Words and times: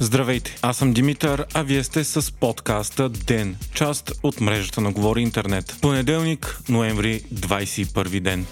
Здравейте, 0.00 0.56
аз 0.62 0.76
съм 0.76 0.92
Димитър, 0.92 1.44
а 1.54 1.62
вие 1.62 1.84
сте 1.84 2.04
с 2.04 2.32
подкаста 2.32 3.08
ДЕН, 3.08 3.56
част 3.74 4.12
от 4.22 4.40
мрежата 4.40 4.80
на 4.80 4.92
Говори 4.92 5.22
Интернет. 5.22 5.76
Понеделник, 5.82 6.60
ноември, 6.68 7.20
21 7.34 8.20
ден. 8.20 8.46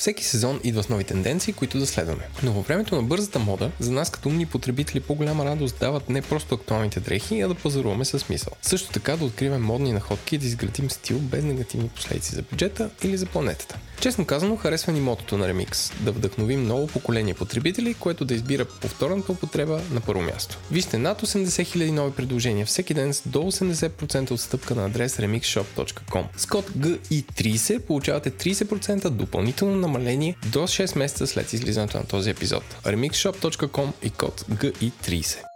Всеки 0.00 0.24
сезон 0.24 0.60
идва 0.64 0.82
с 0.82 0.88
нови 0.88 1.04
тенденции, 1.04 1.52
които 1.52 1.78
да 1.78 1.86
следваме. 1.86 2.28
Но 2.42 2.52
във 2.52 2.68
времето 2.68 2.96
на 2.96 3.02
бързата 3.02 3.38
мода, 3.38 3.70
за 3.80 3.92
нас 3.92 4.10
като 4.10 4.28
умни 4.28 4.46
потребители 4.46 5.00
по-голяма 5.00 5.44
радост 5.44 5.78
дават 5.80 6.08
не 6.08 6.22
просто 6.22 6.54
актуалните 6.54 7.00
дрехи, 7.00 7.40
а 7.40 7.48
да 7.48 7.54
пазаруваме 7.54 8.04
с 8.04 8.18
смисъл. 8.18 8.52
Също 8.62 8.92
така 8.92 9.16
да 9.16 9.24
откриваме 9.24 9.66
модни 9.66 9.92
находки 9.92 10.34
и 10.34 10.38
да 10.38 10.46
изградим 10.46 10.90
стил 10.90 11.18
без 11.18 11.44
негативни 11.44 11.88
последици 11.88 12.34
за 12.34 12.42
бюджета 12.42 12.90
или 13.04 13.16
за 13.16 13.26
планетата. 13.26 13.78
Честно 14.00 14.24
казано, 14.24 14.56
харесва 14.56 14.92
ни 14.92 15.00
мотото 15.00 15.38
на 15.38 15.48
Remix– 15.48 15.92
да 16.00 16.12
вдъхновим 16.12 16.66
ново 16.66 16.86
поколение 16.86 17.34
потребители, 17.34 17.94
което 17.94 18.24
да 18.24 18.34
избира 18.34 18.64
повторната 18.64 19.32
употреба 19.32 19.80
на 19.90 20.00
първо 20.00 20.22
място. 20.22 20.58
Вижте 20.70 20.98
над 20.98 21.22
80 21.22 21.46
000 21.46 21.90
нови 21.90 22.12
предложения 22.12 22.66
всеки 22.66 22.94
ден 22.94 23.14
с 23.14 23.28
до 23.28 23.38
80% 23.38 24.30
отстъпка 24.30 24.74
на 24.74 24.86
адрес 24.86 25.16
remixshop.com. 25.16 26.24
С 26.36 26.46
код 26.46 26.70
GI30 26.70 27.78
получавате 27.78 28.30
30% 28.30 29.08
допълнително 29.08 29.87
намаление 29.88 30.36
до 30.52 30.58
6 30.58 30.98
месеца 30.98 31.26
след 31.26 31.52
излизането 31.52 31.98
на 31.98 32.04
този 32.04 32.30
епизод. 32.30 32.62
remixshop.com 32.84 33.92
и 34.02 34.10
код 34.10 34.44
GI30. 34.50 35.47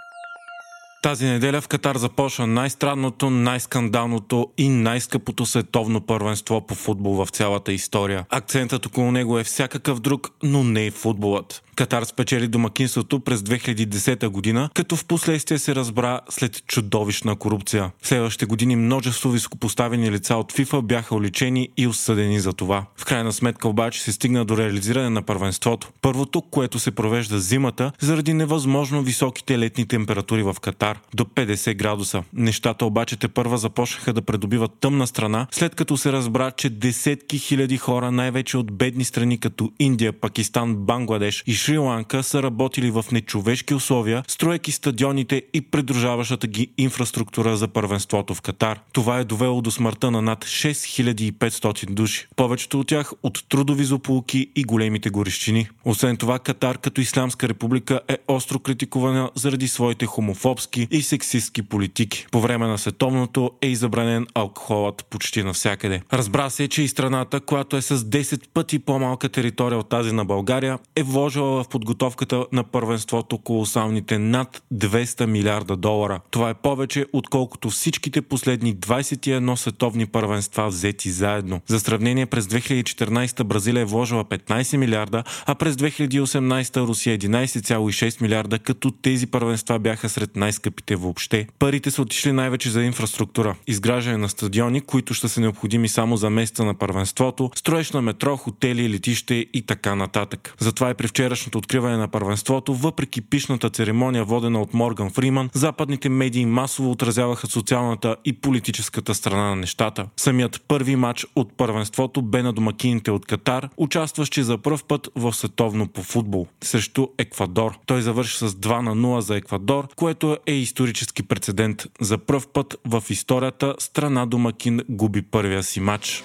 Тази 1.02 1.26
неделя 1.26 1.60
в 1.60 1.68
Катар 1.68 1.96
започна 1.96 2.46
най-странното, 2.46 3.30
най-скандалното 3.30 4.48
и 4.58 4.68
най-скъпото 4.68 5.46
световно 5.46 6.00
първенство 6.00 6.66
по 6.66 6.74
футбол 6.74 7.24
в 7.24 7.28
цялата 7.30 7.72
история. 7.72 8.24
Акцентът 8.30 8.86
около 8.86 9.12
него 9.12 9.38
е 9.38 9.44
всякакъв 9.44 10.00
друг, 10.00 10.30
но 10.42 10.64
не 10.64 10.86
и 10.86 10.90
футболът. 10.90 11.62
Катар 11.76 12.04
спечели 12.04 12.48
домакинството 12.48 13.20
през 13.20 13.40
2010 13.40 14.28
година, 14.28 14.70
като 14.74 14.96
в 14.96 15.04
последствие 15.04 15.58
се 15.58 15.74
разбра 15.74 16.20
след 16.28 16.66
чудовищна 16.66 17.36
корупция. 17.36 17.90
В 18.02 18.08
следващите 18.08 18.46
години 18.46 18.76
множество 18.76 19.30
високопоставени 19.30 20.10
лица 20.10 20.36
от 20.36 20.52
ФИФА 20.52 20.82
бяха 20.82 21.14
уличени 21.14 21.68
и 21.76 21.86
осъдени 21.86 22.40
за 22.40 22.52
това. 22.52 22.84
В 22.96 23.04
крайна 23.04 23.32
сметка 23.32 23.68
обаче 23.68 24.02
се 24.02 24.12
стигна 24.12 24.44
до 24.44 24.56
реализиране 24.56 25.10
на 25.10 25.22
първенството. 25.22 25.88
Първото, 26.02 26.42
което 26.42 26.78
се 26.78 26.90
провежда 26.90 27.40
зимата, 27.40 27.92
заради 28.00 28.34
невъзможно 28.34 29.02
високите 29.02 29.58
летни 29.58 29.86
температури 29.86 30.42
в 30.42 30.56
Катар 30.60 30.91
до 31.14 31.24
50 31.24 31.74
градуса. 31.74 32.22
Нещата 32.32 32.84
обаче 32.84 33.16
те 33.16 33.28
първа 33.28 33.58
започнаха 33.58 34.12
да 34.12 34.22
придобиват 34.22 34.72
тъмна 34.80 35.06
страна, 35.06 35.46
след 35.50 35.74
като 35.74 35.96
се 35.96 36.12
разбра, 36.12 36.50
че 36.50 36.70
десетки 36.70 37.38
хиляди 37.38 37.76
хора, 37.76 38.10
най-вече 38.10 38.56
от 38.56 38.72
бедни 38.72 39.04
страни 39.04 39.38
като 39.38 39.70
Индия, 39.78 40.12
Пакистан, 40.12 40.76
Бангладеш 40.76 41.44
и 41.46 41.52
Шри-Ланка 41.52 42.22
са 42.22 42.42
работили 42.42 42.90
в 42.90 43.04
нечовешки 43.12 43.74
условия, 43.74 44.22
строейки 44.28 44.72
стадионите 44.72 45.42
и 45.54 45.60
придружаващата 45.60 46.46
ги 46.46 46.68
инфраструктура 46.78 47.56
за 47.56 47.68
първенството 47.68 48.34
в 48.34 48.42
Катар. 48.42 48.80
Това 48.92 49.18
е 49.18 49.24
довело 49.24 49.62
до 49.62 49.70
смъртта 49.70 50.10
на 50.10 50.22
над 50.22 50.44
6500 50.44 51.90
души. 51.90 52.26
Повечето 52.36 52.80
от 52.80 52.86
тях 52.86 53.12
от 53.22 53.44
трудови 53.48 53.84
злополуки 53.84 54.50
и 54.56 54.64
големите 54.64 55.10
горещини. 55.10 55.68
Освен 55.84 56.16
това, 56.16 56.38
Катар 56.38 56.78
като 56.78 57.00
Исламска 57.00 57.48
република 57.48 58.00
е 58.08 58.16
остро 58.28 58.58
критикувана 58.58 59.30
заради 59.34 59.68
своите 59.68 60.06
хомофобски 60.06 60.81
и 60.90 61.02
сексистски 61.02 61.62
политики. 61.62 62.26
По 62.30 62.40
време 62.40 62.66
на 62.66 62.78
световното 62.78 63.50
е 63.62 63.66
изабранен 63.66 64.26
алкохолът 64.34 65.06
почти 65.10 65.42
навсякъде. 65.42 66.02
Разбра 66.12 66.50
се, 66.50 66.68
че 66.68 66.82
и 66.82 66.88
страната, 66.88 67.40
която 67.40 67.76
е 67.76 67.82
с 67.82 67.98
10 67.98 68.48
пъти 68.54 68.78
по-малка 68.78 69.28
територия 69.28 69.78
от 69.78 69.88
тази 69.88 70.12
на 70.12 70.24
България, 70.24 70.78
е 70.96 71.02
вложила 71.02 71.64
в 71.64 71.68
подготовката 71.68 72.46
на 72.52 72.64
първенството 72.64 73.38
колосалните 73.38 74.18
над 74.18 74.62
200 74.74 75.26
милиарда 75.26 75.76
долара. 75.76 76.20
Това 76.30 76.50
е 76.50 76.54
повече, 76.54 77.06
отколкото 77.12 77.70
всичките 77.70 78.22
последни 78.22 78.76
21 78.76 79.54
световни 79.54 80.06
първенства 80.06 80.68
взети 80.68 81.10
заедно. 81.10 81.60
За 81.66 81.80
сравнение, 81.80 82.26
през 82.26 82.46
2014 82.46 83.44
Бразилия 83.44 83.82
е 83.82 83.84
вложила 83.84 84.24
15 84.24 84.76
милиарда, 84.76 85.24
а 85.46 85.54
през 85.54 85.74
2018 85.76 86.76
Русия 86.76 87.18
11,6 87.18 88.22
милиарда, 88.22 88.58
като 88.58 88.90
тези 88.90 89.26
първенства 89.26 89.78
бяха 89.78 90.08
сред 90.08 90.36
най-скъпите 90.36 90.71
въобще. 90.90 91.46
Парите 91.58 91.90
са 91.90 92.02
отишли 92.02 92.32
най-вече 92.32 92.70
за 92.70 92.82
инфраструктура, 92.82 93.56
изграждане 93.66 94.16
на 94.16 94.28
стадиони, 94.28 94.80
които 94.80 95.14
ще 95.14 95.28
са 95.28 95.40
необходими 95.40 95.88
само 95.88 96.16
за 96.16 96.30
месеца 96.30 96.64
на 96.64 96.74
първенството, 96.74 97.50
строеж 97.54 97.92
на 97.92 98.02
метро, 98.02 98.36
хотели, 98.36 98.90
летище 98.90 99.46
и 99.54 99.62
така 99.62 99.94
нататък. 99.94 100.54
Затова 100.58 100.90
и 100.90 100.94
при 100.94 101.08
вчерашното 101.08 101.58
откриване 101.58 101.96
на 101.96 102.08
първенството, 102.08 102.74
въпреки 102.74 103.20
пишната 103.20 103.70
церемония, 103.70 104.24
водена 104.24 104.60
от 104.60 104.74
Морган 104.74 105.10
Фриман, 105.10 105.50
западните 105.52 106.08
медии 106.08 106.46
масово 106.46 106.90
отразяваха 106.90 107.46
социалната 107.46 108.16
и 108.24 108.32
политическата 108.32 109.14
страна 109.14 109.48
на 109.48 109.56
нещата. 109.56 110.06
Самият 110.16 110.64
първи 110.68 110.96
матч 110.96 111.26
от 111.36 111.56
първенството 111.56 112.22
бе 112.22 112.42
на 112.42 112.52
домакините 112.52 113.10
от 113.10 113.26
Катар, 113.26 113.68
участващи 113.76 114.42
за 114.42 114.58
първ 114.58 114.78
път 114.88 115.08
в 115.14 115.32
световно 115.32 115.88
по 115.88 116.02
футбол 116.02 116.46
срещу 116.64 117.06
Еквадор. 117.18 117.78
Той 117.86 118.02
завърши 118.02 118.38
с 118.38 118.48
2 118.48 118.80
на 118.80 118.96
0 118.96 119.18
за 119.18 119.36
Еквадор, 119.36 119.88
което 119.96 120.36
е 120.46 120.52
исторически 120.62 121.22
прецедент. 121.22 121.86
За 122.00 122.18
първ 122.18 122.46
път 122.52 122.76
в 122.84 123.02
историята 123.10 123.74
страна 123.78 124.26
домакин 124.26 124.80
губи 124.88 125.22
първия 125.22 125.62
си 125.62 125.80
матч. 125.80 126.24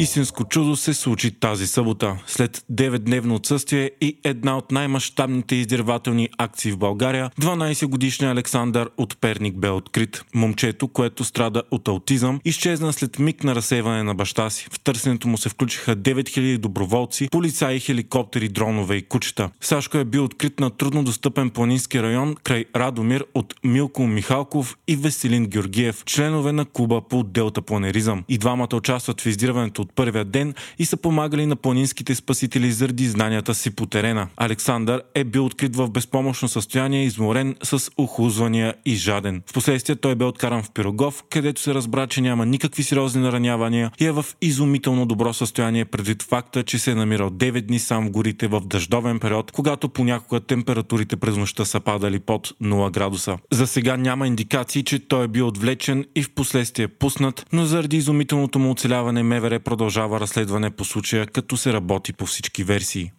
Истинско 0.00 0.44
чудо 0.44 0.76
се 0.76 0.94
случи 0.94 1.30
тази 1.30 1.66
събота. 1.66 2.16
След 2.26 2.64
9-дневно 2.72 3.34
отсъствие 3.34 3.90
и 4.00 4.18
една 4.24 4.56
от 4.56 4.72
най-мащабните 4.72 5.56
издирвателни 5.56 6.28
акции 6.38 6.72
в 6.72 6.78
България, 6.78 7.30
12-годишният 7.40 8.32
Александър 8.32 8.90
от 8.96 9.20
Перник 9.20 9.58
бе 9.58 9.68
открит. 9.68 10.24
Момчето, 10.34 10.88
което 10.88 11.24
страда 11.24 11.62
от 11.70 11.88
аутизъм, 11.88 12.40
изчезна 12.44 12.92
след 12.92 13.18
миг 13.18 13.44
на 13.44 13.54
разсейване 13.54 14.02
на 14.02 14.14
баща 14.14 14.50
си. 14.50 14.68
В 14.72 14.80
търсенето 14.80 15.28
му 15.28 15.38
се 15.38 15.48
включиха 15.48 15.96
9000 15.96 16.58
доброволци, 16.58 17.28
полицаи, 17.30 17.80
хеликоптери, 17.80 18.48
дронове 18.48 18.96
и 18.96 19.02
кучета. 19.02 19.50
Сашко 19.60 19.98
е 19.98 20.04
бил 20.04 20.24
открит 20.24 20.60
на 20.60 20.70
труднодостъпен 20.70 21.50
планински 21.50 22.02
район 22.02 22.34
край 22.44 22.64
Радомир 22.76 23.24
от 23.34 23.54
Милко 23.64 24.06
Михалков 24.06 24.76
и 24.88 24.96
Веселин 24.96 25.46
Георгиев, 25.46 26.04
членове 26.04 26.52
на 26.52 26.64
клуба 26.64 27.00
по 27.08 27.22
Делта 27.22 27.62
Планеризъм. 27.62 28.24
И 28.28 28.38
двамата 28.38 28.76
участват 28.76 29.20
в 29.20 29.26
издирването 29.26 29.89
от 29.90 29.96
първия 29.96 30.24
ден 30.24 30.54
и 30.78 30.84
са 30.84 30.96
помагали 30.96 31.46
на 31.46 31.56
планинските 31.56 32.14
спасители 32.14 32.72
заради 32.72 33.06
знанията 33.06 33.54
си 33.54 33.70
по 33.70 33.86
терена. 33.86 34.28
Александър 34.36 35.02
е 35.14 35.24
бил 35.24 35.44
открит 35.46 35.76
в 35.76 35.90
безпомощно 35.90 36.48
състояние, 36.48 37.04
изморен 37.04 37.56
с 37.62 37.90
охузвания 37.96 38.74
и 38.86 38.94
жаден. 38.94 39.42
Впоследствие 39.46 39.96
той 39.96 40.14
бе 40.14 40.24
откаран 40.24 40.62
в 40.62 40.70
Пирогов, 40.70 41.24
където 41.30 41.60
се 41.60 41.74
разбра, 41.74 42.06
че 42.06 42.20
няма 42.20 42.46
никакви 42.46 42.82
сериозни 42.82 43.22
наранявания 43.22 43.90
и 44.00 44.04
е 44.04 44.12
в 44.12 44.24
изумително 44.40 45.06
добро 45.06 45.32
състояние 45.32 45.84
предвид 45.84 46.22
факта, 46.22 46.62
че 46.62 46.78
се 46.78 46.90
е 46.90 46.94
намирал 46.94 47.30
9 47.30 47.60
дни 47.60 47.78
сам 47.78 48.06
в 48.06 48.10
горите 48.10 48.48
в 48.48 48.60
дъждовен 48.60 49.20
период, 49.20 49.50
когато 49.50 49.88
понякога 49.88 50.40
температурите 50.40 51.16
през 51.16 51.36
нощта 51.36 51.64
са 51.64 51.80
падали 51.80 52.18
под 52.18 52.48
0 52.62 52.90
градуса. 52.90 53.38
За 53.52 53.66
сега 53.66 53.96
няма 53.96 54.26
индикации, 54.26 54.82
че 54.82 54.98
той 55.08 55.24
е 55.24 55.28
бил 55.28 55.46
отвлечен 55.46 56.04
и 56.14 56.22
в 56.22 56.30
последствие 56.30 56.88
пуснат, 56.88 57.46
но 57.52 57.64
заради 57.64 57.96
изумителното 57.96 58.58
му 58.58 58.70
оцеляване 58.70 59.22
МВР 59.22 59.60
продължава 59.60 59.79
разследване 60.20 60.70
по 60.70 60.84
случая, 60.84 61.26
като 61.26 61.56
се 61.56 61.72
работи 61.72 62.12
по 62.12 62.26
всички 62.26 62.64
версии. 62.64 63.12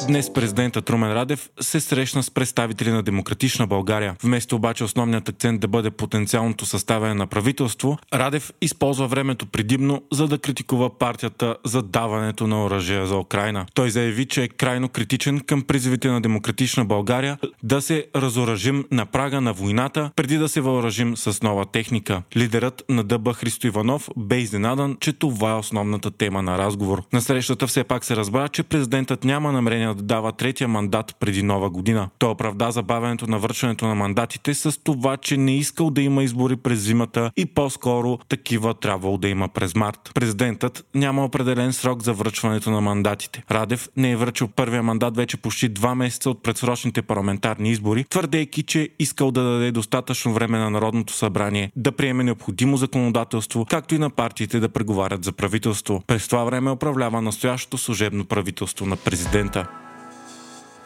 Днес 0.00 0.32
президента 0.32 0.82
Трумен 0.82 1.12
Радев 1.12 1.50
се 1.60 1.80
срещна 1.80 2.22
с 2.22 2.30
представители 2.30 2.90
на 2.90 3.02
Демократична 3.02 3.66
България. 3.66 4.16
Вместо 4.22 4.56
обаче 4.56 4.84
основният 4.84 5.28
акцент 5.28 5.60
да 5.60 5.68
бъде 5.68 5.90
потенциалното 5.90 6.66
съставяне 6.66 7.14
на 7.14 7.26
правителство, 7.26 7.98
Радев 8.14 8.52
използва 8.60 9.06
времето 9.06 9.46
предимно, 9.46 10.02
за 10.12 10.28
да 10.28 10.38
критикува 10.38 10.98
партията 10.98 11.56
за 11.64 11.82
даването 11.82 12.46
на 12.46 12.64
оръжие 12.64 13.06
за 13.06 13.16
Украина. 13.16 13.66
Той 13.74 13.90
заяви, 13.90 14.26
че 14.26 14.42
е 14.42 14.48
крайно 14.48 14.88
критичен 14.88 15.40
към 15.40 15.62
призивите 15.62 16.08
на 16.08 16.20
Демократична 16.20 16.84
България 16.84 17.38
да 17.62 17.82
се 17.82 18.06
разоръжим 18.16 18.84
на 18.90 19.06
прага 19.06 19.40
на 19.40 19.52
войната, 19.52 20.10
преди 20.16 20.38
да 20.38 20.48
се 20.48 20.60
въоръжим 20.60 21.16
с 21.16 21.42
нова 21.42 21.64
техника. 21.64 22.22
Лидерът 22.36 22.84
на 22.88 23.04
ДБ 23.04 23.32
Христо 23.34 23.66
Иванов 23.66 24.08
бе 24.16 24.38
изненадан, 24.38 24.96
че 25.00 25.12
това 25.12 25.50
е 25.50 25.54
основната 25.54 26.10
тема 26.10 26.42
на 26.42 26.58
разговор. 26.58 27.02
На 27.12 27.20
срещата 27.20 27.66
все 27.66 27.84
пак 27.84 28.04
се 28.04 28.16
разбра, 28.16 28.48
че 28.48 28.62
президентът 28.62 29.24
няма 29.24 29.52
намерение 29.52 29.83
да 29.86 30.02
дава 30.02 30.32
третия 30.32 30.68
мандат 30.68 31.16
преди 31.20 31.42
нова 31.42 31.70
година. 31.70 32.08
Той 32.18 32.30
оправда 32.30 32.70
забавянето 32.70 33.26
на 33.26 33.38
връчването 33.38 33.86
на 33.86 33.94
мандатите 33.94 34.54
с 34.54 34.82
това, 34.84 35.16
че 35.16 35.36
не 35.36 35.56
искал 35.56 35.90
да 35.90 36.02
има 36.02 36.22
избори 36.22 36.56
през 36.56 36.78
зимата 36.78 37.30
и 37.36 37.46
по-скоро 37.46 38.18
такива 38.28 38.74
трябвало 38.74 39.18
да 39.18 39.28
има 39.28 39.48
през 39.48 39.74
март. 39.74 40.10
Президентът 40.14 40.86
няма 40.94 41.24
определен 41.24 41.72
срок 41.72 42.02
за 42.02 42.12
връчването 42.12 42.70
на 42.70 42.80
мандатите. 42.80 43.42
Радев 43.50 43.88
не 43.96 44.10
е 44.10 44.16
връчил 44.16 44.48
първия 44.48 44.82
мандат 44.82 45.16
вече 45.16 45.36
почти 45.36 45.68
два 45.68 45.94
месеца 45.94 46.30
от 46.30 46.42
предсрочните 46.42 47.02
парламентарни 47.02 47.70
избори, 47.70 48.04
твърдейки, 48.04 48.62
че 48.62 48.88
искал 48.98 49.30
да 49.30 49.42
даде 49.42 49.72
достатъчно 49.72 50.32
време 50.32 50.58
на 50.58 50.70
Народното 50.70 51.12
събрание 51.12 51.70
да 51.76 51.92
приеме 51.92 52.24
необходимо 52.24 52.76
законодателство, 52.76 53.66
както 53.70 53.94
и 53.94 53.98
на 53.98 54.10
партиите 54.10 54.60
да 54.60 54.68
преговарят 54.68 55.24
за 55.24 55.32
правителство. 55.32 56.02
През 56.06 56.28
това 56.28 56.44
време 56.44 56.70
управлява 56.70 57.22
настоящото 57.22 57.78
служебно 57.78 58.24
правителство 58.24 58.86
на 58.86 58.96
президента. 58.96 59.66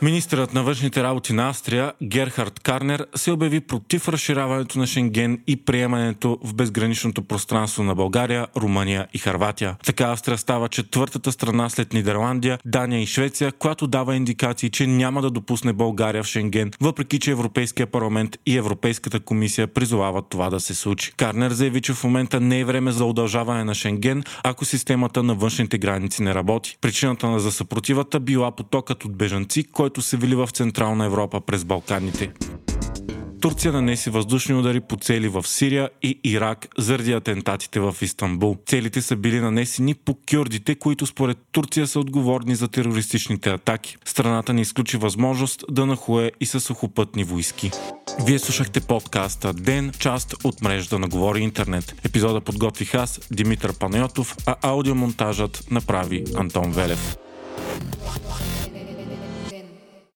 Министърът 0.02 0.54
на 0.54 0.62
външните 0.62 1.02
работи 1.02 1.32
на 1.32 1.48
Австрия 1.48 1.92
Герхард 2.02 2.60
Карнер 2.60 3.06
се 3.14 3.32
обяви 3.32 3.60
против 3.60 4.08
разширяването 4.08 4.78
на 4.78 4.86
Шенген 4.86 5.40
и 5.46 5.56
приемането 5.56 6.38
в 6.44 6.54
безграничното 6.54 7.22
пространство 7.22 7.82
на 7.82 7.94
България, 7.94 8.46
Румъния 8.56 9.06
и 9.14 9.18
Харватия. 9.18 9.76
Така 9.84 10.04
Австрия 10.04 10.38
става 10.38 10.68
четвъртата 10.68 11.32
страна 11.32 11.68
след 11.68 11.92
Нидерландия, 11.92 12.58
Дания 12.64 13.02
и 13.02 13.06
Швеция, 13.06 13.52
която 13.52 13.86
дава 13.86 14.16
индикации, 14.16 14.70
че 14.70 14.86
няма 14.86 15.22
да 15.22 15.30
допусне 15.30 15.72
България 15.72 16.22
в 16.22 16.26
Шенген, 16.26 16.70
въпреки 16.80 17.18
че 17.18 17.30
Европейския 17.30 17.86
парламент 17.86 18.36
и 18.46 18.56
Европейската 18.56 19.20
комисия 19.20 19.66
призовават 19.66 20.24
това 20.28 20.50
да 20.50 20.60
се 20.60 20.74
случи. 20.74 21.12
Карнер 21.16 21.50
заяви, 21.50 21.80
че 21.80 21.92
в 21.92 22.04
момента 22.04 22.40
не 22.40 22.60
е 22.60 22.64
време 22.64 22.92
за 22.92 23.04
удължаване 23.04 23.64
на 23.64 23.74
Шенген, 23.74 24.24
ако 24.44 24.64
системата 24.64 25.22
на 25.22 25.34
външните 25.34 25.78
граници 25.78 26.22
не 26.22 26.34
работи. 26.34 26.76
Причината 26.80 27.38
за 27.38 27.52
съпротивата 27.52 28.20
била 28.20 28.50
потокът 28.50 29.04
от 29.04 29.16
бежанци, 29.16 29.64
който 29.64 29.87
се 29.96 30.16
вили 30.16 30.34
в 30.34 30.48
Централна 30.52 31.04
Европа 31.04 31.40
през 31.40 31.64
Балканите. 31.64 32.32
Турция 33.40 33.72
нанеси 33.72 34.10
въздушни 34.10 34.54
удари 34.54 34.80
по 34.80 34.96
цели 34.96 35.28
в 35.28 35.46
Сирия 35.46 35.90
и 36.02 36.20
Ирак 36.24 36.68
заради 36.78 37.12
атентатите 37.12 37.80
в 37.80 37.96
Истанбул. 38.02 38.56
Целите 38.66 39.02
са 39.02 39.16
били 39.16 39.40
нанесени 39.40 39.94
по 39.94 40.16
кюрдите, 40.30 40.74
които 40.74 41.06
според 41.06 41.38
Турция 41.52 41.86
са 41.86 42.00
отговорни 42.00 42.54
за 42.54 42.68
терористичните 42.68 43.50
атаки. 43.50 43.96
Страната 44.04 44.52
ни 44.52 44.60
изключи 44.60 44.96
възможност 44.96 45.64
да 45.70 45.86
нахуе 45.86 46.32
и 46.40 46.46
с 46.46 46.60
сухопътни 46.60 47.24
войски. 47.24 47.70
Вие 48.26 48.38
слушахте 48.38 48.80
подкаста 48.80 49.52
Ден, 49.52 49.92
част 49.98 50.34
от 50.44 50.62
мрежата 50.62 50.98
на 50.98 51.08
Говори 51.08 51.40
Интернет. 51.40 51.94
Епизода 52.04 52.40
подготвих 52.40 52.94
аз, 52.94 53.20
Димитър 53.30 53.78
Панайотов, 53.78 54.36
а 54.46 54.56
аудиомонтажът 54.62 55.64
направи 55.70 56.24
Антон 56.36 56.72
Велев. 56.72 57.16